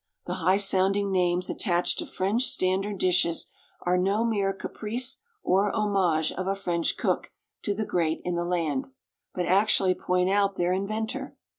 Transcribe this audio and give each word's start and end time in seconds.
The 0.25 0.33
high 0.41 0.57
sounding 0.57 1.11
names 1.11 1.47
attached 1.47 1.99
to 1.99 2.07
French 2.07 2.47
standard 2.47 2.97
dishes 2.97 3.45
are 3.83 3.99
no 3.99 4.25
mere 4.25 4.51
caprice 4.51 5.19
or 5.43 5.71
homage 5.75 6.31
of 6.31 6.47
a 6.47 6.55
French 6.55 6.97
cook 6.97 7.29
to 7.61 7.75
the 7.75 7.85
great 7.85 8.19
in 8.23 8.33
the 8.33 8.43
land, 8.43 8.87
but 9.35 9.45
actually 9.45 9.93
point 9.93 10.31
out 10.31 10.55
their 10.55 10.73
inventor. 10.73 11.37